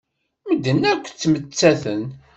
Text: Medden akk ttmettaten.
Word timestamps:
Medden 0.47 0.81
akk 0.91 1.05
ttmettaten. 1.07 2.03